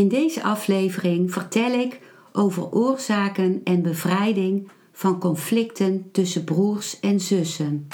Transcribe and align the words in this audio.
In 0.00 0.08
deze 0.08 0.42
aflevering 0.42 1.32
vertel 1.32 1.72
ik 1.72 2.00
over 2.32 2.70
oorzaken 2.72 3.60
en 3.64 3.82
bevrijding 3.82 4.70
van 4.92 5.18
conflicten 5.18 6.08
tussen 6.12 6.44
broers 6.44 7.00
en 7.00 7.20
zussen. 7.20 7.86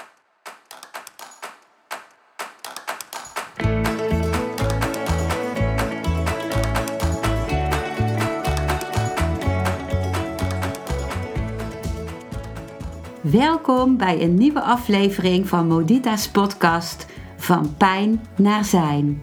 Welkom 13.20 13.96
bij 13.96 14.22
een 14.22 14.34
nieuwe 14.34 14.60
aflevering 14.60 15.48
van 15.48 15.66
Modita's 15.66 16.30
podcast 16.30 17.06
Van 17.36 17.76
Pijn 17.76 18.20
naar 18.36 18.64
Zijn. 18.64 19.22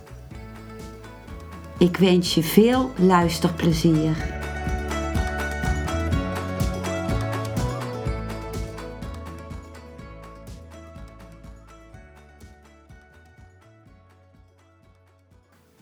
Ik 1.81 1.97
wens 1.97 2.35
je 2.35 2.43
veel 2.43 2.91
luisterplezier. 2.97 4.39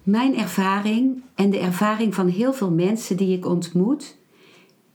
Mijn 0.03 0.37
ervaring 0.37 1.23
en 1.35 1.49
de 1.49 1.59
ervaring 1.59 2.15
van 2.15 2.27
heel 2.27 2.53
veel 2.53 2.71
mensen 2.71 3.17
die 3.17 3.37
ik 3.37 3.45
ontmoet, 3.45 4.17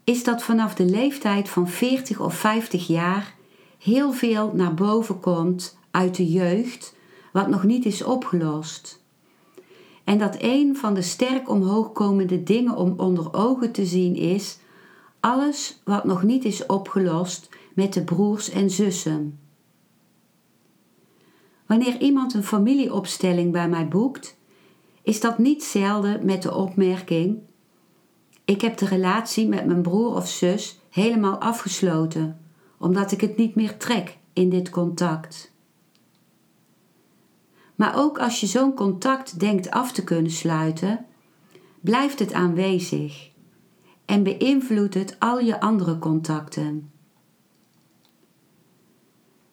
is 0.05 0.25
dat 0.25 0.43
vanaf 0.43 0.75
de 0.75 0.85
leeftijd 0.85 1.49
van 1.49 1.69
40 1.69 2.21
of 2.21 2.35
50 2.35 2.87
jaar 2.87 3.35
heel 3.79 4.13
veel 4.13 4.53
naar 4.55 4.75
boven 4.75 5.21
komt 5.21 5.79
uit 5.91 6.17
de 6.17 6.31
jeugd 6.31 6.97
wat 7.33 7.49
nog 7.49 7.65
niet 7.65 7.85
is 7.85 8.03
opgelost. 8.05 9.04
En 10.05 10.19
dat 10.19 10.37
een 10.39 10.77
van 10.77 10.95
de 10.95 11.03
sterk 11.03 11.49
omhoog 11.49 11.93
komende 11.93 12.43
dingen 12.43 12.77
om 12.77 12.95
onder 12.97 13.35
ogen 13.35 13.73
te 13.73 13.87
zien 13.87 14.17
is 14.17 14.59
alles 15.21 15.81
wat 15.85 16.05
nog 16.05 16.23
niet 16.23 16.45
is 16.45 16.67
opgelost 16.67 17.49
met 17.75 17.93
de 17.93 18.05
broers 18.05 18.51
en 18.51 18.71
zussen. 18.71 19.39
Wanneer 21.67 22.01
iemand 22.01 22.35
een 22.35 22.45
familieopstelling 22.45 23.53
bij 23.53 23.69
mij 23.69 23.89
boekt, 23.89 24.37
is 25.03 25.21
dat 25.21 25.39
niet 25.39 25.65
zelden 25.65 26.25
met 26.25 26.43
de 26.43 26.55
opmerking: 26.55 27.39
Ik 28.45 28.61
heb 28.61 28.77
de 28.77 28.87
relatie 28.87 29.49
met 29.49 29.67
mijn 29.67 29.83
broer 29.83 30.15
of 30.15 30.29
zus 30.29 30.81
helemaal 30.91 31.39
afgesloten, 31.39 32.41
omdat 32.79 33.13
ik 33.13 33.21
het 33.21 33.37
niet 33.37 33.55
meer 33.55 33.77
trek 33.77 34.19
in 34.33 34.51
dit 34.51 34.71
contact. 34.71 35.54
Maar 37.75 37.97
ook 37.97 38.19
als 38.19 38.41
je 38.41 38.47
zo'n 38.47 38.75
contact 38.75 39.41
denkt 39.41 39.71
af 39.71 39.93
te 39.93 40.05
kunnen 40.05 40.31
sluiten, 40.31 41.07
blijft 41.81 42.19
het 42.19 42.33
aanwezig 42.33 43.31
en 44.05 44.23
beïnvloedt 44.23 44.95
het 44.95 45.17
al 45.19 45.39
je 45.39 45.61
andere 45.61 45.99
contacten. 45.99 46.93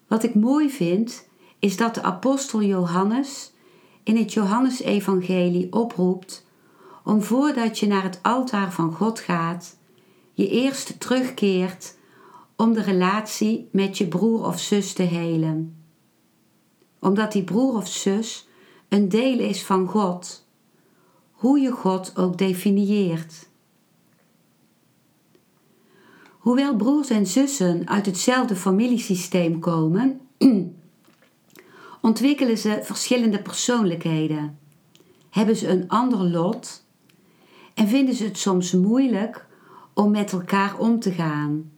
Wat 0.07 0.23
ik 0.23 0.35
mooi 0.35 0.69
vind, 0.69 1.27
is 1.59 1.77
dat 1.77 1.95
de 1.95 2.03
apostel 2.03 2.61
Johannes 2.61 3.53
in 4.03 4.17
het 4.17 4.33
Johannesevangelie 4.33 5.73
oproept 5.73 6.45
om 7.03 7.21
voordat 7.21 7.79
je 7.79 7.87
naar 7.87 8.03
het 8.03 8.19
altaar 8.21 8.71
van 8.71 8.93
God 8.93 9.19
gaat, 9.19 9.77
je 10.33 10.49
eerst 10.49 10.99
terugkeert 10.99 11.97
om 12.55 12.73
de 12.73 12.81
relatie 12.81 13.69
met 13.71 13.97
je 13.97 14.07
broer 14.07 14.45
of 14.45 14.59
zus 14.59 14.93
te 14.93 15.03
helen 15.03 15.80
omdat 17.01 17.31
die 17.31 17.43
broer 17.43 17.75
of 17.75 17.87
zus 17.87 18.47
een 18.89 19.09
deel 19.09 19.39
is 19.39 19.63
van 19.63 19.87
God, 19.87 20.45
hoe 21.31 21.59
je 21.59 21.71
God 21.71 22.17
ook 22.17 22.37
definieert. 22.37 23.49
Hoewel 26.37 26.75
broers 26.75 27.09
en 27.09 27.27
zussen 27.27 27.87
uit 27.87 28.05
hetzelfde 28.05 28.55
familiesysteem 28.55 29.59
komen, 29.59 30.21
ontwikkelen 32.01 32.57
ze 32.57 32.79
verschillende 32.83 33.41
persoonlijkheden, 33.41 34.59
hebben 35.29 35.55
ze 35.55 35.67
een 35.67 35.89
ander 35.89 36.19
lot 36.19 36.85
en 37.73 37.87
vinden 37.87 38.15
ze 38.15 38.23
het 38.23 38.37
soms 38.37 38.71
moeilijk 38.71 39.47
om 39.93 40.11
met 40.11 40.31
elkaar 40.31 40.77
om 40.77 40.99
te 40.99 41.11
gaan. 41.11 41.71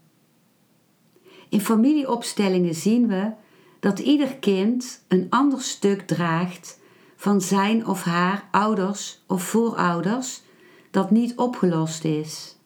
In 1.50 1.62
familieopstellingen 1.62 2.76
zien 2.76 3.08
we 3.08 3.32
dat 3.84 4.00
ieder 4.00 4.36
kind 4.36 5.04
een 5.08 5.28
ander 5.30 5.62
stuk 5.62 6.02
draagt 6.02 6.80
van 7.16 7.42
zijn 7.42 7.88
of 7.88 8.04
haar 8.04 8.48
ouders 8.52 9.24
of 9.28 9.44
voorouders 9.44 10.42
dat 10.92 11.12
niet 11.12 11.36
opgelost 11.36 12.04
is. 12.04 12.58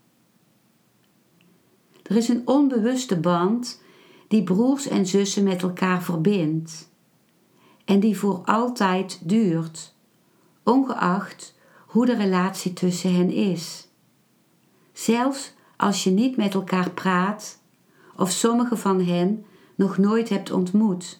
Er 2.04 2.16
is 2.16 2.28
een 2.28 2.42
onbewuste 2.46 3.20
band 3.20 3.82
die 4.28 4.44
broers 4.44 4.88
en 4.88 5.06
zussen 5.06 5.44
met 5.44 5.62
elkaar 5.62 6.04
verbindt 6.04 6.90
en 7.86 8.00
die 8.00 8.18
voor 8.18 8.42
altijd 8.46 9.20
duurt, 9.24 9.96
ongeacht 10.64 11.56
hoe 11.88 12.06
de 12.06 12.16
relatie 12.16 12.74
tussen 12.74 13.16
hen 13.16 13.32
is. 13.32 13.88
Zelfs 14.94 15.54
als 15.78 16.04
je 16.04 16.10
niet 16.10 16.38
met 16.38 16.54
elkaar 16.54 16.92
praat 16.92 17.62
of 18.16 18.32
sommige 18.32 18.78
van 18.78 19.02
hen 19.02 19.46
nog 19.78 19.98
nooit 19.98 20.30
hebt 20.30 20.52
ontmoet. 20.52 21.20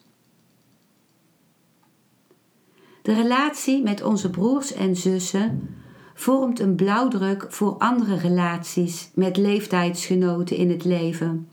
De 3.02 3.14
relatie 3.14 3.84
met 3.84 4.04
onze 4.04 4.30
broers 4.30 4.74
en 4.74 4.96
zussen 4.96 5.76
vormt 6.14 6.60
een 6.60 6.76
blauwdruk 6.76 7.46
voor 7.50 7.78
andere 7.78 8.16
relaties 8.16 9.10
met 9.14 9.38
leeftijdsgenoten 9.38 10.58
in 10.58 10.70
het 10.70 10.84
leven, 10.84 11.50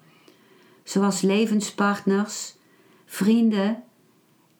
zoals 0.85 1.21
levenspartners, 1.21 2.55
vrienden 3.05 3.83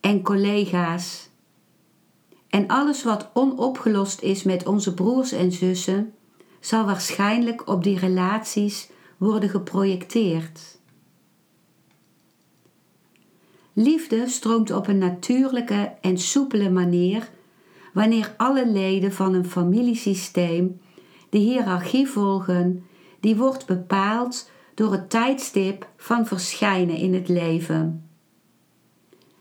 en 0.01 0.23
collega's. 0.23 1.29
En 2.49 2.67
alles 2.67 3.05
wat 3.05 3.31
onopgelost 3.33 4.21
is 4.21 4.43
met 4.43 4.67
onze 4.67 4.95
broers 4.95 5.33
en 5.33 5.53
zussen, 5.53 6.15
zal 6.61 6.85
waarschijnlijk 6.85 7.69
op 7.69 7.83
die 7.83 7.99
relaties 7.99 8.91
worden 9.17 9.49
geprojecteerd. 9.49 10.83
Liefde 13.77 14.29
stroomt 14.29 14.71
op 14.71 14.87
een 14.87 14.99
natuurlijke 14.99 15.95
en 16.01 16.19
soepele 16.19 16.71
manier 16.71 17.31
wanneer 17.93 18.35
alle 18.37 18.69
leden 18.71 19.13
van 19.13 19.35
een 19.35 19.47
familiesysteem 19.47 20.81
de 21.31 21.39
hiërarchie 21.39 22.09
volgen 22.09 22.85
die 23.21 23.37
wordt 23.37 23.67
bepaald 23.67 24.51
door 24.75 24.93
het 24.93 25.11
tijdstip 25.11 25.89
van 25.97 26.27
verschijnen 26.27 26.97
in 26.97 27.15
het 27.15 27.29
leven. 27.29 28.09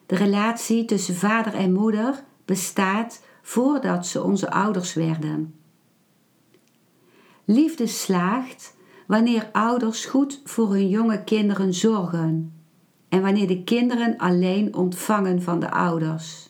De 0.06 0.16
relatie 0.16 0.86
tussen 0.86 1.16
vader 1.16 1.54
en 1.54 1.74
moeder 1.74 2.24
bestaat 2.46 3.24
voordat 3.42 4.08
ze 4.08 4.24
onze 4.24 4.52
ouders 4.52 4.94
werden. 4.94 5.56
Liefde 7.46 7.88
slaagt 7.88 8.76
wanneer 9.08 9.50
ouders 9.52 10.06
goed 10.06 10.42
voor 10.44 10.70
hun 10.70 10.90
jonge 10.90 11.24
kinderen 11.24 11.74
zorgen 11.74 12.63
en 13.14 13.22
wanneer 13.22 13.48
de 13.48 13.64
kinderen 13.64 14.18
alleen 14.18 14.76
ontvangen 14.76 15.42
van 15.42 15.60
de 15.60 15.72
ouders. 15.72 16.50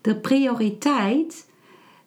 De 0.00 0.16
prioriteit 0.16 1.50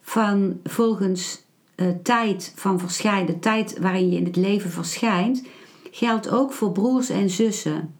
van 0.01 0.59
volgens 0.63 1.45
uh, 1.75 1.87
tijd 2.03 2.53
van 2.55 2.79
verschijnen, 2.79 3.25
de 3.25 3.39
tijd 3.39 3.79
waarin 3.79 4.09
je 4.09 4.17
in 4.17 4.25
het 4.25 4.35
leven 4.35 4.69
verschijnt, 4.69 5.43
geldt 5.91 6.29
ook 6.29 6.53
voor 6.53 6.71
broers 6.71 7.09
en 7.09 7.29
zussen. 7.29 7.95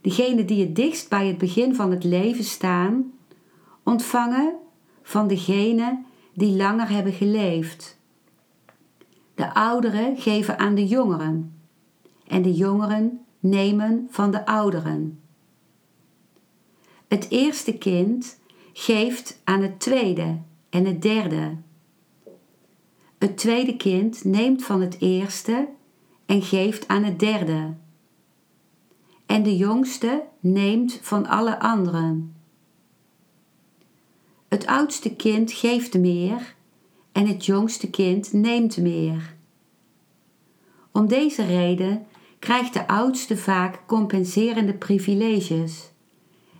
Degenen 0.00 0.46
die 0.46 0.64
het 0.64 0.76
dichtst 0.76 1.08
bij 1.08 1.26
het 1.26 1.38
begin 1.38 1.74
van 1.74 1.90
het 1.90 2.04
leven 2.04 2.44
staan, 2.44 3.12
ontvangen 3.82 4.54
van 5.02 5.28
degenen 5.28 6.04
die 6.34 6.56
langer 6.56 6.88
hebben 6.88 7.12
geleefd. 7.12 7.98
De 9.34 9.54
ouderen 9.54 10.16
geven 10.16 10.58
aan 10.58 10.74
de 10.74 10.86
jongeren 10.86 11.61
en 12.32 12.42
de 12.42 12.52
jongeren 12.52 13.20
nemen 13.40 14.06
van 14.10 14.30
de 14.30 14.46
ouderen. 14.46 15.20
Het 17.08 17.26
eerste 17.30 17.78
kind 17.78 18.38
geeft 18.72 19.40
aan 19.44 19.62
het 19.62 19.80
tweede 19.80 20.38
en 20.70 20.84
het 20.86 21.02
derde. 21.02 21.56
Het 23.18 23.36
tweede 23.36 23.76
kind 23.76 24.24
neemt 24.24 24.64
van 24.64 24.80
het 24.80 25.00
eerste 25.00 25.68
en 26.26 26.42
geeft 26.42 26.88
aan 26.88 27.04
het 27.04 27.18
derde. 27.18 27.74
En 29.26 29.42
de 29.42 29.56
jongste 29.56 30.22
neemt 30.40 30.98
van 31.02 31.26
alle 31.26 31.60
anderen. 31.60 32.34
Het 34.48 34.66
oudste 34.66 35.16
kind 35.16 35.52
geeft 35.52 35.98
meer 35.98 36.54
en 37.12 37.26
het 37.26 37.44
jongste 37.44 37.90
kind 37.90 38.32
neemt 38.32 38.76
meer. 38.76 39.36
Om 40.92 41.06
deze 41.06 41.44
reden 41.44 42.06
krijgt 42.42 42.72
de 42.72 42.88
oudste 42.88 43.36
vaak 43.36 43.82
compenserende 43.86 44.74
privileges 44.74 45.90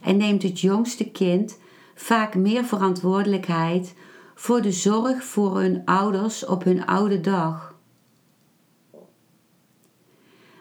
en 0.01 0.17
neemt 0.17 0.43
het 0.43 0.61
jongste 0.61 1.11
kind 1.11 1.59
vaak 1.95 2.35
meer 2.35 2.65
verantwoordelijkheid 2.65 3.95
voor 4.35 4.63
de 4.63 4.73
zorg 4.73 5.25
voor 5.25 5.61
hun 5.61 5.85
ouders 5.85 6.45
op 6.45 6.65
hun 6.65 6.87
oude 6.87 7.21
dag. 7.21 7.79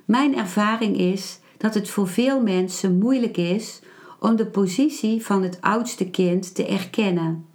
Mijn 0.06 0.38
ervaring 0.38 0.98
is 0.98 1.40
dat 1.58 1.74
het 1.74 1.90
voor 1.90 2.08
veel 2.08 2.42
mensen 2.42 2.98
moeilijk 2.98 3.38
is 3.38 3.82
om 4.20 4.36
de 4.36 4.46
positie 4.46 5.26
van 5.26 5.44
het 5.44 5.62
oudste 5.62 6.10
kind 6.10 6.56
te 6.56 6.68
erkennen. 6.68 7.46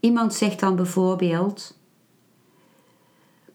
Iemand 0.00 0.34
zegt 0.34 0.60
dan 0.60 0.76
bijvoorbeeld: 0.76 1.78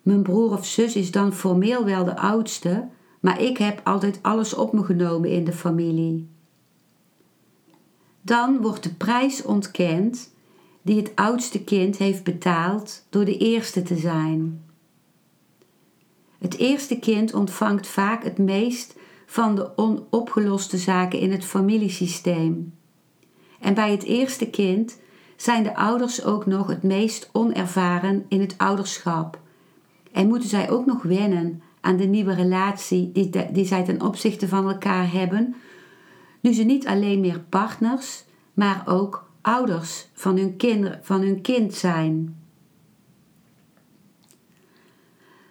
Mijn 0.09 0.21
broer 0.21 0.51
of 0.51 0.65
zus 0.65 0.95
is 0.95 1.11
dan 1.11 1.33
formeel 1.33 1.85
wel 1.85 2.03
de 2.03 2.17
oudste, 2.17 2.87
maar 3.19 3.41
ik 3.41 3.57
heb 3.57 3.81
altijd 3.83 4.19
alles 4.21 4.53
op 4.53 4.73
me 4.73 4.83
genomen 4.83 5.29
in 5.29 5.43
de 5.43 5.51
familie. 5.51 6.27
Dan 8.21 8.61
wordt 8.61 8.83
de 8.83 8.93
prijs 8.93 9.43
ontkend 9.43 10.33
die 10.81 10.97
het 10.97 11.11
oudste 11.15 11.63
kind 11.63 11.97
heeft 11.97 12.23
betaald 12.23 13.05
door 13.09 13.25
de 13.25 13.37
eerste 13.37 13.81
te 13.81 13.97
zijn. 13.97 14.63
Het 16.39 16.57
eerste 16.57 16.99
kind 16.99 17.33
ontvangt 17.33 17.87
vaak 17.87 18.23
het 18.23 18.37
meest 18.37 18.95
van 19.25 19.55
de 19.55 19.77
onopgeloste 19.77 20.77
zaken 20.77 21.19
in 21.19 21.31
het 21.31 21.45
familiesysteem. 21.45 22.73
En 23.59 23.73
bij 23.73 23.91
het 23.91 24.03
eerste 24.03 24.49
kind 24.49 24.99
zijn 25.35 25.63
de 25.63 25.75
ouders 25.75 26.23
ook 26.23 26.45
nog 26.45 26.67
het 26.67 26.83
meest 26.83 27.29
onervaren 27.31 28.25
in 28.29 28.41
het 28.41 28.53
ouderschap. 28.57 29.47
En 30.19 30.27
moeten 30.27 30.49
zij 30.49 30.69
ook 30.69 30.85
nog 30.85 31.03
wennen 31.03 31.61
aan 31.81 31.97
de 31.97 32.05
nieuwe 32.05 32.33
relatie 32.33 33.11
die, 33.11 33.29
die 33.51 33.65
zij 33.65 33.83
ten 33.83 34.01
opzichte 34.01 34.47
van 34.47 34.69
elkaar 34.69 35.11
hebben, 35.11 35.55
nu 36.39 36.53
ze 36.53 36.63
niet 36.63 36.87
alleen 36.87 37.19
meer 37.19 37.39
partners, 37.49 38.23
maar 38.53 38.83
ook 38.85 39.29
ouders 39.41 40.07
van 40.13 40.37
hun, 40.37 40.95
van 41.01 41.21
hun 41.21 41.41
kind 41.41 41.73
zijn. 41.73 42.37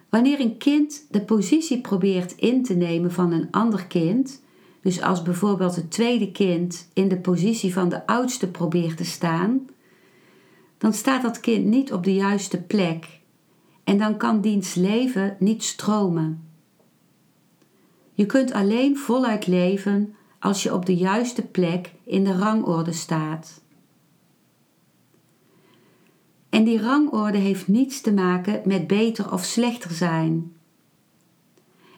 Wanneer 0.08 0.40
een 0.40 0.56
kind 0.56 1.06
de 1.10 1.20
positie 1.20 1.80
probeert 1.80 2.32
in 2.32 2.62
te 2.62 2.74
nemen 2.74 3.12
van 3.12 3.32
een 3.32 3.48
ander 3.50 3.86
kind, 3.86 4.42
dus 4.82 5.02
als 5.02 5.22
bijvoorbeeld 5.22 5.76
het 5.76 5.90
tweede 5.90 6.32
kind 6.32 6.88
in 6.92 7.08
de 7.08 7.18
positie 7.18 7.72
van 7.72 7.88
de 7.88 8.06
oudste 8.06 8.50
probeert 8.50 8.96
te 8.96 9.04
staan, 9.04 9.68
dan 10.78 10.92
staat 10.92 11.22
dat 11.22 11.40
kind 11.40 11.64
niet 11.64 11.92
op 11.92 12.04
de 12.04 12.14
juiste 12.14 12.62
plek 12.62 13.18
en 13.88 13.98
dan 13.98 14.16
kan 14.16 14.40
diens 14.40 14.74
leven 14.74 15.36
niet 15.38 15.62
stromen. 15.62 16.48
Je 18.12 18.26
kunt 18.26 18.52
alleen 18.52 18.96
voluit 18.96 19.46
leven 19.46 20.14
als 20.38 20.62
je 20.62 20.74
op 20.74 20.86
de 20.86 20.96
juiste 20.96 21.42
plek 21.42 21.92
in 22.04 22.24
de 22.24 22.32
rangorde 22.32 22.92
staat. 22.92 23.60
En 26.48 26.64
die 26.64 26.80
rangorde 26.80 27.38
heeft 27.38 27.68
niets 27.68 28.00
te 28.00 28.12
maken 28.12 28.60
met 28.64 28.86
beter 28.86 29.32
of 29.32 29.44
slechter 29.44 29.90
zijn. 29.90 30.52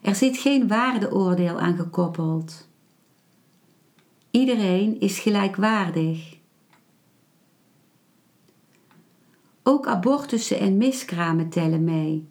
Er 0.03 0.15
zit 0.15 0.39
geen 0.39 0.69
waardeoordeel 0.69 1.61
aan 1.61 1.77
gekoppeld. 1.77 2.69
Iedereen 4.31 5.01
is 5.01 5.19
gelijkwaardig. 5.19 6.39
Ook 9.63 9.87
abortussen 9.87 10.59
en 10.59 10.77
miskramen 10.77 11.49
tellen 11.49 11.85
mee. 11.85 12.29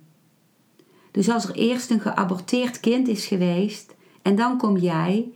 Dus 1.12 1.30
als 1.30 1.46
er 1.46 1.56
eerst 1.56 1.90
een 1.90 2.00
geaborteerd 2.00 2.80
kind 2.80 3.08
is 3.08 3.26
geweest 3.26 3.96
en 4.22 4.36
dan 4.36 4.58
kom 4.58 4.78
jij, 4.78 5.32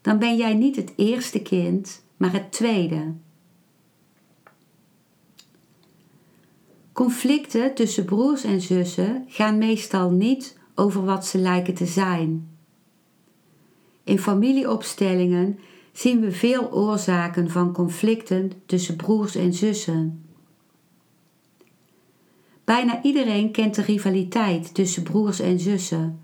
dan 0.00 0.18
ben 0.18 0.36
jij 0.36 0.54
niet 0.54 0.76
het 0.76 0.92
eerste 0.96 1.42
kind, 1.42 2.02
maar 2.16 2.32
het 2.32 2.52
tweede. 2.52 3.12
Conflicten 6.92 7.74
tussen 7.74 8.04
broers 8.04 8.44
en 8.44 8.60
zussen 8.60 9.24
gaan 9.28 9.58
meestal 9.58 10.10
niet 10.10 10.58
over 10.74 11.04
wat 11.04 11.26
ze 11.26 11.38
lijken 11.38 11.74
te 11.74 11.86
zijn. 11.86 12.56
In 14.04 14.18
familieopstellingen 14.18 15.58
zien 15.92 16.20
we 16.20 16.32
veel 16.32 16.72
oorzaken 16.72 17.50
van 17.50 17.72
conflicten 17.72 18.52
tussen 18.66 18.96
broers 18.96 19.34
en 19.34 19.52
zussen. 19.52 20.24
Bijna 22.72 23.02
iedereen 23.02 23.50
kent 23.50 23.74
de 23.74 23.82
rivaliteit 23.82 24.74
tussen 24.74 25.02
broers 25.02 25.40
en 25.40 25.60
zussen. 25.60 26.20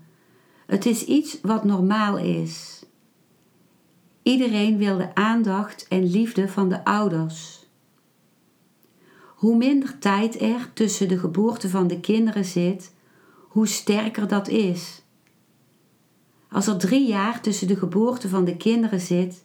Het 0.65 0.85
is 0.85 1.05
iets 1.05 1.39
wat 1.41 1.63
normaal 1.63 2.17
is. 2.17 2.83
Iedereen 4.23 4.77
wil 4.77 4.97
de 4.97 5.15
aandacht 5.15 5.87
en 5.87 6.11
liefde 6.11 6.47
van 6.47 6.69
de 6.69 6.85
ouders. 6.85 7.65
Hoe 9.35 9.57
minder 9.57 9.99
tijd 9.99 10.41
er 10.41 10.73
tussen 10.73 11.07
de 11.07 11.19
geboorte 11.19 11.69
van 11.69 11.87
de 11.87 11.99
kinderen 11.99 12.45
zit, 12.45 12.93
hoe 13.47 13.67
sterker 13.67 14.27
dat 14.27 14.47
is. 14.47 15.03
Als 16.51 16.67
er 16.67 16.77
drie 16.77 17.07
jaar 17.07 17.41
tussen 17.41 17.67
de 17.67 17.75
geboorte 17.75 18.29
van 18.29 18.45
de 18.45 18.57
kinderen 18.57 19.01
zit, 19.01 19.43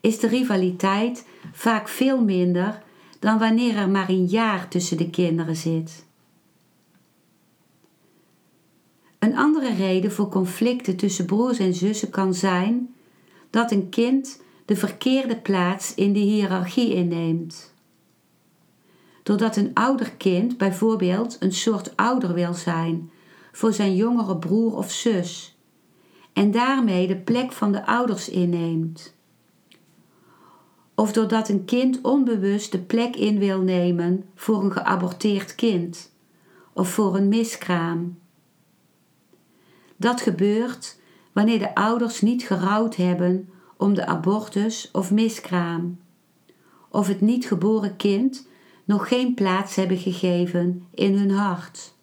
is 0.00 0.18
de 0.18 0.26
rivaliteit 0.26 1.26
vaak 1.52 1.88
veel 1.88 2.24
minder 2.24 2.82
dan 3.20 3.38
wanneer 3.38 3.76
er 3.76 3.88
maar 3.88 4.08
een 4.08 4.26
jaar 4.26 4.68
tussen 4.68 4.96
de 4.96 5.10
kinderen 5.10 5.56
zit. 5.56 6.05
Een 9.26 9.36
andere 9.36 9.74
reden 9.74 10.12
voor 10.12 10.28
conflicten 10.28 10.96
tussen 10.96 11.26
broers 11.26 11.58
en 11.58 11.74
zussen 11.74 12.10
kan 12.10 12.34
zijn 12.34 12.94
dat 13.50 13.70
een 13.70 13.88
kind 13.88 14.42
de 14.64 14.76
verkeerde 14.76 15.36
plaats 15.36 15.94
in 15.94 16.12
de 16.12 16.18
hiërarchie 16.18 16.94
inneemt. 16.94 17.74
Doordat 19.22 19.56
een 19.56 19.70
ouder 19.74 20.10
kind 20.10 20.56
bijvoorbeeld 20.56 21.36
een 21.40 21.52
soort 21.52 21.96
ouder 21.96 22.34
wil 22.34 22.54
zijn 22.54 23.10
voor 23.52 23.72
zijn 23.72 23.96
jongere 23.96 24.36
broer 24.36 24.76
of 24.76 24.90
zus 24.90 25.58
en 26.32 26.50
daarmee 26.50 27.06
de 27.06 27.16
plek 27.16 27.52
van 27.52 27.72
de 27.72 27.86
ouders 27.86 28.28
inneemt. 28.28 29.14
Of 30.94 31.12
doordat 31.12 31.48
een 31.48 31.64
kind 31.64 32.00
onbewust 32.00 32.72
de 32.72 32.80
plek 32.80 33.16
in 33.16 33.38
wil 33.38 33.60
nemen 33.60 34.24
voor 34.34 34.64
een 34.64 34.72
geaborteerd 34.72 35.54
kind 35.54 36.12
of 36.72 36.88
voor 36.88 37.16
een 37.16 37.28
miskraam. 37.28 38.24
Dat 39.96 40.20
gebeurt 40.20 40.98
wanneer 41.32 41.58
de 41.58 41.74
ouders 41.74 42.20
niet 42.20 42.42
gerouwd 42.46 42.96
hebben 42.96 43.48
om 43.76 43.94
de 43.94 44.06
abortus 44.06 44.90
of 44.92 45.10
miskraam, 45.10 46.00
of 46.88 47.08
het 47.08 47.20
niet 47.20 47.46
geboren 47.46 47.96
kind 47.96 48.48
nog 48.84 49.08
geen 49.08 49.34
plaats 49.34 49.74
hebben 49.74 49.98
gegeven 49.98 50.86
in 50.94 51.14
hun 51.18 51.30
hart. 51.30 51.94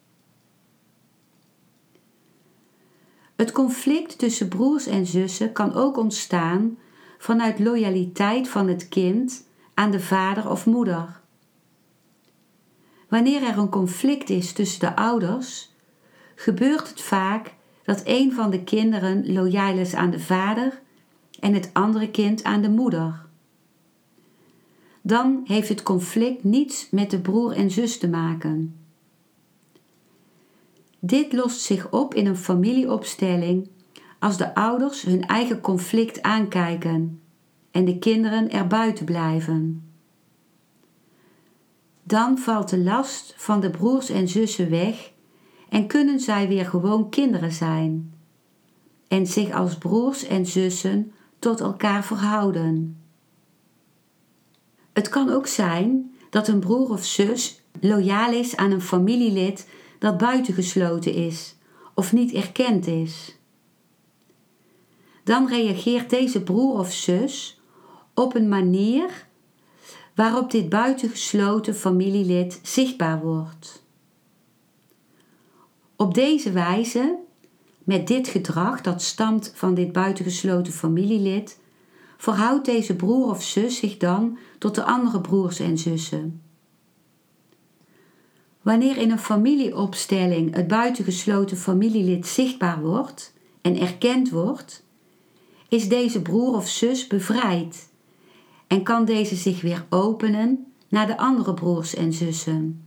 Het 3.36 3.52
conflict 3.52 4.18
tussen 4.18 4.48
broers 4.48 4.86
en 4.86 5.06
zussen 5.06 5.52
kan 5.52 5.74
ook 5.74 5.96
ontstaan 5.96 6.78
vanuit 7.18 7.58
loyaliteit 7.58 8.48
van 8.48 8.68
het 8.68 8.88
kind 8.88 9.48
aan 9.74 9.90
de 9.90 10.00
vader 10.00 10.50
of 10.50 10.66
moeder. 10.66 11.20
Wanneer 13.08 13.42
er 13.42 13.58
een 13.58 13.68
conflict 13.68 14.30
is 14.30 14.52
tussen 14.52 14.80
de 14.80 14.96
ouders, 14.96 15.72
gebeurt 16.34 16.88
het 16.88 17.00
vaak 17.00 17.53
dat 17.84 18.02
een 18.04 18.32
van 18.32 18.50
de 18.50 18.62
kinderen 18.62 19.32
loyaal 19.32 19.76
is 19.76 19.94
aan 19.94 20.10
de 20.10 20.20
vader 20.20 20.80
en 21.40 21.54
het 21.54 21.70
andere 21.72 22.10
kind 22.10 22.44
aan 22.44 22.62
de 22.62 22.70
moeder. 22.70 23.26
Dan 25.02 25.40
heeft 25.44 25.68
het 25.68 25.82
conflict 25.82 26.44
niets 26.44 26.90
met 26.90 27.10
de 27.10 27.20
broer 27.20 27.52
en 27.52 27.70
zus 27.70 27.98
te 27.98 28.08
maken. 28.08 28.76
Dit 30.98 31.32
lost 31.32 31.60
zich 31.60 31.90
op 31.90 32.14
in 32.14 32.26
een 32.26 32.36
familieopstelling 32.36 33.68
als 34.18 34.36
de 34.36 34.54
ouders 34.54 35.02
hun 35.02 35.26
eigen 35.26 35.60
conflict 35.60 36.22
aankijken 36.22 37.20
en 37.70 37.84
de 37.84 37.98
kinderen 37.98 38.50
er 38.50 38.66
buiten 38.66 39.04
blijven. 39.04 39.88
Dan 42.02 42.38
valt 42.38 42.68
de 42.68 42.78
last 42.78 43.34
van 43.36 43.60
de 43.60 43.70
broers 43.70 44.08
en 44.08 44.28
zussen 44.28 44.70
weg 44.70 45.12
en 45.74 45.86
kunnen 45.86 46.20
zij 46.20 46.48
weer 46.48 46.66
gewoon 46.66 47.08
kinderen 47.08 47.52
zijn 47.52 48.14
en 49.08 49.26
zich 49.26 49.50
als 49.50 49.78
broers 49.78 50.24
en 50.24 50.46
zussen 50.46 51.12
tot 51.38 51.60
elkaar 51.60 52.04
verhouden. 52.04 53.00
Het 54.92 55.08
kan 55.08 55.30
ook 55.30 55.46
zijn 55.46 56.14
dat 56.30 56.48
een 56.48 56.58
broer 56.58 56.90
of 56.90 57.04
zus 57.04 57.62
loyaal 57.80 58.32
is 58.32 58.56
aan 58.56 58.70
een 58.70 58.80
familielid 58.80 59.68
dat 59.98 60.18
buitengesloten 60.18 61.14
is 61.14 61.56
of 61.94 62.12
niet 62.12 62.32
erkend 62.32 62.86
is. 62.86 63.36
Dan 65.24 65.48
reageert 65.48 66.10
deze 66.10 66.42
broer 66.42 66.78
of 66.78 66.92
zus 66.92 67.60
op 68.14 68.34
een 68.34 68.48
manier 68.48 69.26
waarop 70.14 70.50
dit 70.50 70.68
buitengesloten 70.68 71.74
familielid 71.74 72.60
zichtbaar 72.62 73.20
wordt. 73.20 73.83
Op 75.96 76.14
deze 76.14 76.52
wijze, 76.52 77.18
met 77.84 78.06
dit 78.06 78.28
gedrag 78.28 78.80
dat 78.80 79.02
stamt 79.02 79.52
van 79.54 79.74
dit 79.74 79.92
buitengesloten 79.92 80.72
familielid, 80.72 81.58
verhoudt 82.16 82.64
deze 82.64 82.96
broer 82.96 83.28
of 83.28 83.42
zus 83.42 83.76
zich 83.76 83.96
dan 83.96 84.38
tot 84.58 84.74
de 84.74 84.84
andere 84.84 85.20
broers 85.20 85.58
en 85.58 85.78
zussen. 85.78 86.42
Wanneer 88.62 88.96
in 88.96 89.10
een 89.10 89.18
familieopstelling 89.18 90.54
het 90.54 90.68
buitengesloten 90.68 91.56
familielid 91.56 92.26
zichtbaar 92.26 92.80
wordt 92.80 93.32
en 93.60 93.80
erkend 93.80 94.30
wordt, 94.30 94.84
is 95.68 95.88
deze 95.88 96.22
broer 96.22 96.56
of 96.56 96.68
zus 96.68 97.06
bevrijd 97.06 97.88
en 98.66 98.82
kan 98.82 99.04
deze 99.04 99.34
zich 99.34 99.60
weer 99.60 99.86
openen 99.88 100.72
naar 100.88 101.06
de 101.06 101.16
andere 101.16 101.54
broers 101.54 101.94
en 101.94 102.12
zussen. 102.12 102.84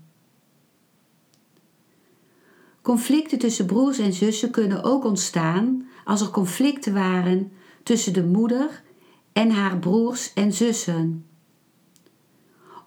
Conflicten 2.88 3.38
tussen 3.38 3.66
broers 3.66 3.98
en 3.98 4.14
zussen 4.14 4.52
kunnen 4.52 4.84
ook 4.84 5.06
ontstaan 5.06 5.88
als 6.04 6.22
er 6.22 6.30
conflicten 6.30 6.94
waren 6.94 7.52
tussen 7.84 8.14
de 8.14 8.24
moeder 8.24 8.84
en 9.34 9.52
haar 9.52 9.78
broers 9.78 10.34
en 10.34 10.54
zussen. 10.54 11.26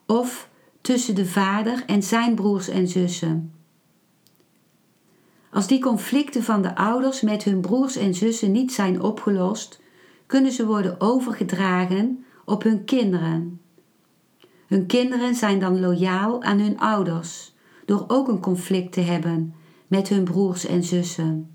Of 0.06 0.48
tussen 0.80 1.14
de 1.14 1.26
vader 1.26 1.84
en 1.86 2.02
zijn 2.02 2.34
broers 2.34 2.68
en 2.68 2.88
zussen. 2.88 3.52
Als 5.50 5.66
die 5.66 5.80
conflicten 5.80 6.42
van 6.42 6.62
de 6.62 6.76
ouders 6.76 7.20
met 7.20 7.44
hun 7.44 7.60
broers 7.60 7.96
en 7.96 8.14
zussen 8.14 8.52
niet 8.52 8.72
zijn 8.72 9.02
opgelost, 9.02 9.80
kunnen 10.26 10.52
ze 10.52 10.66
worden 10.66 11.00
overgedragen 11.00 12.24
op 12.44 12.62
hun 12.62 12.84
kinderen. 12.84 13.60
Hun 14.66 14.86
kinderen 14.86 15.34
zijn 15.34 15.58
dan 15.58 15.80
loyaal 15.80 16.42
aan 16.42 16.58
hun 16.58 16.78
ouders, 16.78 17.54
door 17.84 18.04
ook 18.08 18.28
een 18.28 18.40
conflict 18.40 18.92
te 18.92 19.00
hebben 19.00 19.54
met 19.90 20.08
hun 20.08 20.24
broers 20.24 20.66
en 20.66 20.84
zussen. 20.84 21.50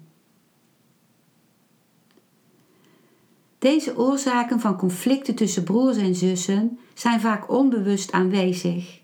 Deze 3.59 3.97
oorzaken 3.97 4.59
van 4.59 4.77
conflicten 4.77 5.35
tussen 5.35 5.63
broers 5.63 5.97
en 5.97 6.15
zussen 6.15 6.79
zijn 6.93 7.19
vaak 7.19 7.49
onbewust 7.49 8.11
aanwezig. 8.11 9.01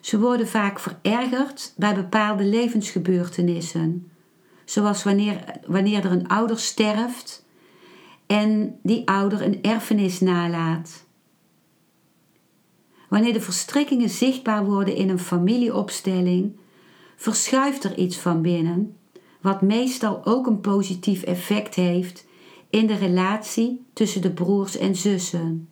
Ze 0.00 0.18
worden 0.18 0.48
vaak 0.48 0.80
verergerd 0.80 1.72
bij 1.76 1.94
bepaalde 1.94 2.44
levensgebeurtenissen, 2.44 4.10
zoals 4.64 5.02
wanneer, 5.02 5.60
wanneer 5.66 6.04
er 6.04 6.12
een 6.12 6.28
ouder 6.28 6.58
sterft 6.58 7.46
en 8.26 8.78
die 8.82 9.08
ouder 9.08 9.42
een 9.42 9.62
erfenis 9.62 10.20
nalaat. 10.20 11.04
Wanneer 13.08 13.32
de 13.32 13.40
verstrikkingen 13.40 14.10
zichtbaar 14.10 14.64
worden 14.64 14.96
in 14.96 15.08
een 15.08 15.18
familieopstelling, 15.18 16.56
verschuift 17.16 17.84
er 17.84 17.98
iets 17.98 18.16
van 18.16 18.42
binnen, 18.42 18.96
wat 19.40 19.62
meestal 19.62 20.26
ook 20.26 20.46
een 20.46 20.60
positief 20.60 21.22
effect 21.22 21.74
heeft 21.74 22.26
in 22.70 22.86
de 22.86 22.96
relatie 22.96 23.84
tussen 23.92 24.22
de 24.22 24.32
broers 24.32 24.76
en 24.76 24.96
zussen. 24.96 25.68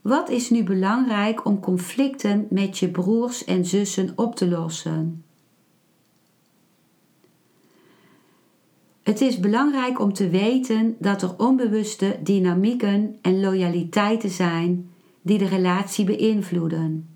Wat 0.00 0.28
is 0.28 0.50
nu 0.50 0.64
belangrijk 0.64 1.44
om 1.44 1.60
conflicten 1.60 2.46
met 2.50 2.78
je 2.78 2.88
broers 2.88 3.44
en 3.44 3.64
zussen 3.64 4.12
op 4.16 4.34
te 4.34 4.48
lossen? 4.48 5.24
Het 9.02 9.20
is 9.20 9.40
belangrijk 9.40 10.00
om 10.00 10.12
te 10.12 10.28
weten 10.28 10.96
dat 10.98 11.22
er 11.22 11.34
onbewuste 11.38 12.18
dynamieken 12.22 13.18
en 13.22 13.40
loyaliteiten 13.40 14.30
zijn 14.30 14.90
die 15.22 15.38
de 15.38 15.46
relatie 15.46 16.04
beïnvloeden. 16.04 17.11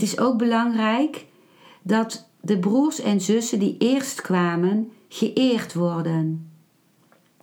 Het 0.00 0.08
is 0.08 0.18
ook 0.18 0.38
belangrijk 0.38 1.26
dat 1.82 2.28
de 2.40 2.58
broers 2.58 3.00
en 3.00 3.20
zussen 3.20 3.58
die 3.58 3.76
eerst 3.78 4.20
kwamen 4.20 4.92
geëerd 5.08 5.74
worden. 5.74 6.50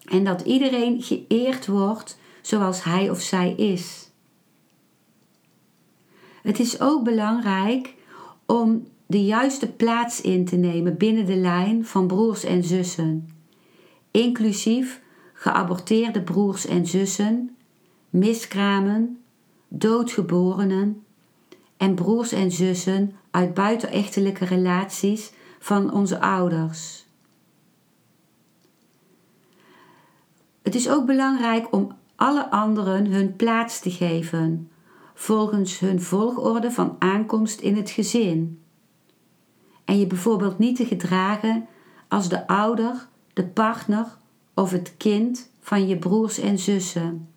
En 0.05 0.23
dat 0.23 0.41
iedereen 0.41 1.01
geëerd 1.01 1.67
wordt 1.67 2.17
zoals 2.41 2.83
hij 2.83 3.09
of 3.09 3.21
zij 3.21 3.53
is. 3.53 4.09
Het 6.41 6.59
is 6.59 6.81
ook 6.81 7.03
belangrijk 7.03 7.93
om 8.45 8.87
de 9.05 9.25
juiste 9.25 9.71
plaats 9.71 10.21
in 10.21 10.45
te 10.45 10.55
nemen 10.55 10.97
binnen 10.97 11.25
de 11.25 11.37
lijn 11.37 11.85
van 11.85 12.07
broers 12.07 12.43
en 12.43 12.63
zussen, 12.63 13.29
inclusief 14.11 15.01
geaborteerde 15.33 16.21
broers 16.21 16.65
en 16.65 16.85
zussen, 16.87 17.55
miskramen, 18.09 19.21
doodgeborenen 19.67 21.01
en 21.77 21.95
broers 21.95 22.31
en 22.31 22.51
zussen 22.51 23.15
uit 23.31 23.53
buitenechtelijke 23.53 24.45
relaties 24.45 25.31
van 25.59 25.93
onze 25.93 26.19
ouders. 26.19 27.05
Het 30.61 30.75
is 30.75 30.89
ook 30.89 31.05
belangrijk 31.05 31.73
om 31.73 31.91
alle 32.15 32.51
anderen 32.51 33.05
hun 33.05 33.35
plaats 33.35 33.79
te 33.79 33.91
geven, 33.91 34.71
volgens 35.13 35.79
hun 35.79 36.01
volgorde 36.01 36.71
van 36.71 36.95
aankomst 36.99 37.59
in 37.59 37.75
het 37.75 37.89
gezin. 37.89 38.61
En 39.85 39.99
je 39.99 40.07
bijvoorbeeld 40.07 40.57
niet 40.57 40.75
te 40.75 40.85
gedragen 40.85 41.67
als 42.07 42.29
de 42.29 42.47
ouder, 42.47 43.07
de 43.33 43.47
partner 43.47 44.17
of 44.53 44.71
het 44.71 44.93
kind 44.97 45.51
van 45.59 45.87
je 45.87 45.97
broers 45.97 46.37
en 46.37 46.59
zussen. 46.59 47.29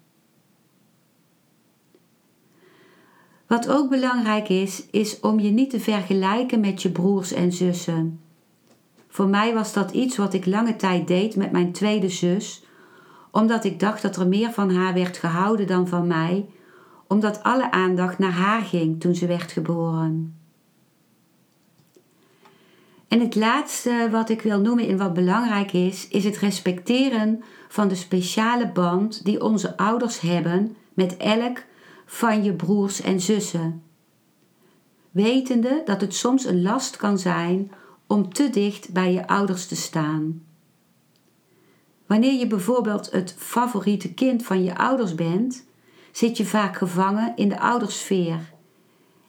Wat 3.51 3.69
ook 3.69 3.89
belangrijk 3.89 4.49
is, 4.49 4.83
is 4.91 5.21
om 5.21 5.41
je 5.41 5.51
niet 5.51 5.71
te 5.71 5.81
vergelijken 5.81 6.61
met 6.61 6.83
je 6.83 6.91
broers 6.91 7.33
en 7.33 7.53
zussen. 7.53 8.21
Voor 9.09 9.29
mij 9.29 9.55
was 9.55 9.73
dat 9.73 9.91
iets 9.91 10.17
wat 10.17 10.35
ik 10.35 10.47
lange 10.47 10.77
tijd 10.77 11.07
deed 11.07 11.37
met 11.37 11.53
mijn 11.53 11.73
tweede 11.73 12.09
zus, 12.09 12.65
omdat 13.31 13.65
ik 13.65 13.81
dacht 13.81 14.03
dat 14.03 14.17
er 14.17 14.29
meer 14.29 14.51
van 14.51 14.71
haar 14.71 14.95
werd 14.95 15.17
gehouden 15.17 15.67
dan 15.67 15.89
van 15.89 16.07
mij, 16.07 16.47
omdat 17.09 17.43
alle 17.43 17.71
aandacht 17.71 18.19
naar 18.19 18.33
haar 18.33 18.63
ging 18.63 19.01
toen 19.01 19.15
ze 19.15 19.27
werd 19.27 19.53
geboren. 19.53 20.39
En 23.09 23.21
het 23.21 23.35
laatste 23.35 24.09
wat 24.11 24.29
ik 24.29 24.43
wil 24.43 24.61
noemen 24.61 24.89
en 24.89 24.99
wat 24.99 25.15
belangrijk 25.15 25.73
is, 25.73 26.09
is 26.09 26.25
het 26.25 26.39
respecteren 26.39 27.43
van 27.69 27.89
de 27.89 27.95
speciale 27.95 28.71
band 28.73 29.25
die 29.25 29.43
onze 29.43 29.77
ouders 29.77 30.21
hebben 30.21 30.77
met 30.95 31.17
elk 31.17 31.69
van 32.13 32.45
je 32.45 32.53
broers 32.53 33.01
en 33.01 33.21
zussen. 33.21 33.83
Wetende 35.11 35.83
dat 35.85 36.01
het 36.01 36.15
soms 36.15 36.45
een 36.45 36.63
last 36.63 36.97
kan 36.97 37.19
zijn 37.19 37.73
om 38.07 38.33
te 38.33 38.51
dicht 38.51 38.93
bij 38.93 39.13
je 39.13 39.27
ouders 39.27 39.67
te 39.67 39.77
staan. 39.77 40.43
Wanneer 42.07 42.39
je 42.39 42.47
bijvoorbeeld 42.47 43.11
het 43.11 43.35
favoriete 43.39 44.15
kind 44.15 44.45
van 44.45 44.65
je 44.65 44.77
ouders 44.77 45.15
bent, 45.15 45.67
zit 46.13 46.37
je 46.37 46.45
vaak 46.45 46.77
gevangen 46.77 47.37
in 47.37 47.49
de 47.49 47.61
oudersfeer. 47.61 48.53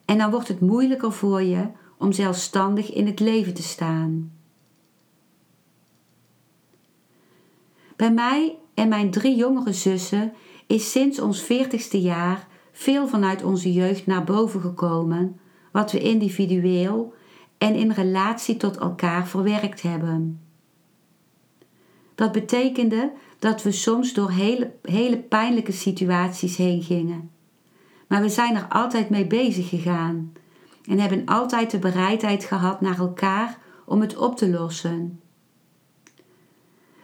En 0.06 0.18
dan 0.18 0.32
wordt 0.32 0.48
het 0.48 0.60
moeilijker 0.60 1.12
voor 1.12 1.42
je 1.42 1.68
om 1.98 2.12
zelfstandig 2.12 2.94
in 2.94 3.06
het 3.06 3.20
leven 3.20 3.54
te 3.54 3.64
staan. 3.64 4.32
Bij 7.96 8.12
mij 8.12 8.58
en 8.74 8.88
mijn 8.88 9.12
drie 9.12 9.36
jongere 9.36 9.74
zussen 9.74 10.34
is 10.68 10.92
sinds 10.92 11.20
ons 11.20 11.42
veertigste 11.42 12.02
jaar 12.02 12.50
veel 12.72 13.08
vanuit 13.08 13.44
onze 13.44 13.74
jeugd 13.74 14.06
naar 14.06 14.24
boven 14.24 14.62
gekomen, 14.62 15.40
wat 15.72 15.92
we 15.92 16.00
individueel 16.00 17.13
en 17.58 17.75
in 17.75 17.92
relatie 17.92 18.58
tot 18.58 18.78
elkaar 18.78 19.28
verwerkt 19.28 19.82
hebben. 19.82 20.42
Dat 22.16 22.32
betekende 22.32 23.12
dat 23.40 23.63
we 23.63 23.72
soms 23.72 24.13
door 24.13 24.32
hele, 24.32 24.72
hele 24.82 25.18
pijnlijke 25.18 25.72
situaties 25.72 26.58
heen 26.58 26.84
gingen. 26.84 27.32
Maar 28.08 28.22
we 28.22 28.30
zijn 28.30 28.56
er 28.56 28.68
altijd 28.70 29.10
mee 29.10 29.28
bezig 29.28 29.70
gegaan 29.70 30.34
en 30.86 31.00
hebben 31.00 31.25
altijd 31.25 31.72
de 31.72 31.80
bereidheid 31.80 32.44
gehad 32.44 32.82
naar 32.82 33.00
elkaar 33.00 33.58
om 33.86 34.01
het 34.01 34.18
op 34.18 34.38
te 34.38 34.50
lossen. 34.50 35.22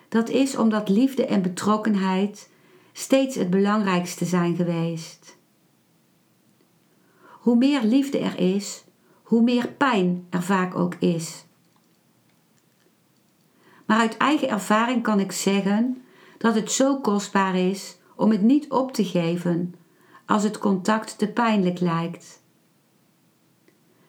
Dat 0.10 0.30
is 0.30 0.58
omdat 0.58 0.90
liefde 0.90 1.26
en 1.26 1.42
betrokkenheid 1.42 2.50
steeds 2.94 3.36
het 3.36 3.50
belangrijkste 3.50 4.26
zijn 4.26 4.56
geweest. 4.56 5.37
Hoe 7.48 7.58
meer 7.58 7.84
liefde 7.84 8.20
er 8.20 8.40
is, 8.40 8.84
hoe 9.24 9.42
meer 9.42 9.68
pijn 9.68 10.28
er 10.30 10.44
vaak 10.44 10.76
ook 10.76 10.96
is. 10.96 11.46
Maar 13.86 14.00
uit 14.00 14.18
eigen 14.18 14.50
ervaring 14.50 15.04
kan 15.04 15.20
ik 15.20 15.32
zeggen 15.32 16.04
dat 16.38 16.56
het 16.56 16.72
zo 16.72 17.00
kostbaar 17.00 17.56
is 17.56 17.98
om 18.16 18.32
het 18.32 18.42
niet 18.42 18.70
op 18.72 18.92
te 18.92 19.06
geven 19.06 19.76
als 20.26 20.44
het 20.44 20.58
contact 20.58 21.18
te 21.18 21.28
pijnlijk 21.28 21.80
lijkt. 21.80 22.44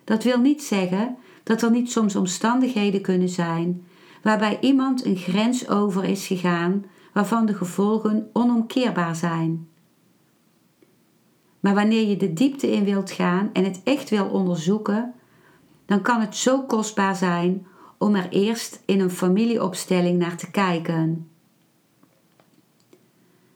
Dat 0.04 0.22
wil 0.22 0.38
niet 0.38 0.62
zeggen 0.62 1.16
dat 1.42 1.62
er 1.62 1.70
niet 1.70 1.92
soms 1.92 2.16
omstandigheden 2.16 3.02
kunnen 3.02 3.28
zijn 3.28 3.86
waarbij 4.22 4.58
iemand 4.60 5.04
een 5.04 5.16
grens 5.16 5.68
over 5.68 6.04
is 6.04 6.26
gegaan 6.26 6.84
waarvan 7.12 7.46
de 7.46 7.54
gevolgen 7.54 8.30
onomkeerbaar 8.32 9.16
zijn. 9.16 9.67
Maar 11.60 11.74
wanneer 11.74 12.08
je 12.08 12.16
de 12.16 12.32
diepte 12.32 12.72
in 12.72 12.84
wilt 12.84 13.10
gaan 13.10 13.50
en 13.52 13.64
het 13.64 13.80
echt 13.84 14.10
wil 14.10 14.26
onderzoeken, 14.26 15.14
dan 15.86 16.02
kan 16.02 16.20
het 16.20 16.36
zo 16.36 16.62
kostbaar 16.62 17.16
zijn 17.16 17.66
om 17.98 18.14
er 18.14 18.28
eerst 18.28 18.82
in 18.84 19.00
een 19.00 19.10
familieopstelling 19.10 20.18
naar 20.18 20.36
te 20.36 20.50
kijken. 20.50 21.28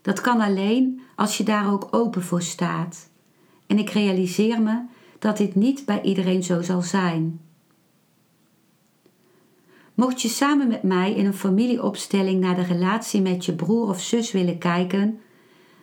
Dat 0.02 0.20
kan 0.20 0.40
alleen 0.40 1.00
als 1.16 1.36
je 1.36 1.44
daar 1.44 1.72
ook 1.72 1.88
open 1.90 2.22
voor 2.22 2.42
staat. 2.42 3.10
En 3.66 3.78
ik 3.78 3.90
realiseer 3.90 4.62
me 4.62 4.82
dat 5.18 5.36
dit 5.36 5.54
niet 5.54 5.84
bij 5.84 6.02
iedereen 6.02 6.42
zo 6.42 6.62
zal 6.62 6.82
zijn. 6.82 7.40
Mocht 9.94 10.22
je 10.22 10.28
samen 10.28 10.68
met 10.68 10.82
mij 10.82 11.14
in 11.14 11.26
een 11.26 11.34
familieopstelling 11.34 12.40
naar 12.40 12.54
de 12.54 12.62
relatie 12.62 13.20
met 13.20 13.44
je 13.44 13.54
broer 13.54 13.88
of 13.88 14.00
zus 14.00 14.32
willen 14.32 14.58
kijken, 14.58 15.20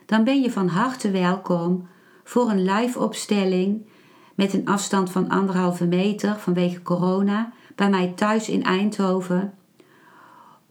dan 0.06 0.24
ben 0.24 0.40
je 0.40 0.50
van 0.50 0.68
harte 0.68 1.10
welkom 1.10 1.88
voor 2.30 2.50
een 2.50 2.64
live 2.64 2.98
opstelling 2.98 3.86
met 4.34 4.52
een 4.52 4.66
afstand 4.66 5.10
van 5.10 5.28
anderhalve 5.28 5.86
meter 5.86 6.38
vanwege 6.38 6.82
corona 6.82 7.52
bij 7.74 7.90
mij 7.90 8.12
thuis 8.16 8.48
in 8.48 8.62
Eindhoven. 8.62 9.54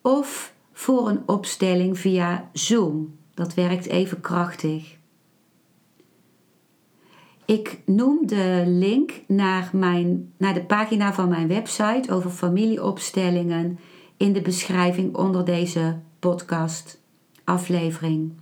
Of 0.01 0.54
voor 0.74 1.10
een 1.10 1.22
opstelling 1.25 2.00
via 2.00 2.50
Zoom. 2.54 3.16
Dat 3.34 3.54
werkt 3.54 3.86
even 3.86 4.22
krachtig. 4.22 4.98
Ik 7.46 7.80
noem 7.86 8.28
de 8.28 8.63
link 8.66 9.22
naar, 9.28 9.70
mijn, 9.74 10.34
naar 10.38 10.54
de 10.54 10.63
pagina 10.63 11.13
van 11.13 11.30
mijn 11.30 11.48
website 11.48 12.13
over 12.13 12.30
familieopstellingen 12.30 13.80
in 14.18 14.34
de 14.34 14.42
beschrijving 14.42 15.16
onder 15.16 15.46
deze 15.46 16.00
podcast 16.20 17.01
aflevering. 17.44 18.34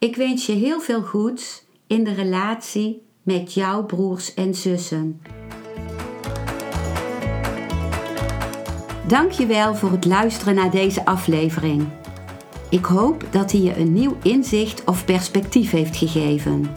Ik 0.00 0.16
wens 0.16 0.46
je 0.46 0.52
heel 0.52 0.80
veel 0.80 1.02
goeds 1.02 1.64
in 1.86 2.04
de 2.04 2.12
relatie 2.12 3.02
met 3.22 3.54
jouw 3.54 3.84
broers 3.84 4.34
en 4.34 4.54
zussen. 4.54 5.20
Dankjewel 9.06 9.74
voor 9.74 9.90
het 9.90 10.04
luisteren 10.04 10.54
naar 10.54 10.70
deze 10.70 11.04
aflevering. 11.04 11.88
Ik 12.70 12.84
hoop 12.84 13.26
dat 13.30 13.52
hij 13.52 13.60
je 13.60 13.76
een 13.76 13.92
nieuw 13.92 14.16
inzicht 14.22 14.84
of 14.84 15.04
perspectief 15.04 15.70
heeft 15.70 15.96
gegeven. 15.96 16.70